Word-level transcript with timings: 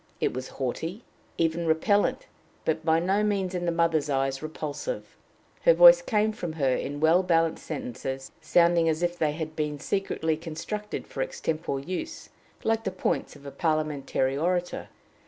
It 0.19 0.33
was 0.33 0.47
haughty, 0.57 1.03
even 1.37 1.67
repellent, 1.67 2.25
but 2.65 2.83
by 2.83 2.97
no 2.97 3.23
means 3.23 3.53
in 3.53 3.65
the 3.67 3.71
mother's 3.71 4.09
eyes 4.09 4.41
repulsive. 4.41 5.15
Her 5.61 5.75
voice 5.75 6.01
came 6.01 6.31
from 6.31 6.53
her 6.53 6.75
in 6.75 6.99
well 6.99 7.21
balanced 7.21 7.63
sentences, 7.67 8.31
sounding 8.41 8.89
as 8.89 9.03
if 9.03 9.19
they 9.19 9.33
had 9.33 9.55
been 9.55 9.79
secretly 9.79 10.37
constructed 10.37 11.05
for 11.05 11.21
extempore 11.21 11.81
use, 11.81 12.29
like 12.63 12.83
the 12.83 12.89
points 12.89 13.35
of 13.35 13.45
a 13.45 13.51
parliamentary 13.51 14.35
orator. 14.35 14.89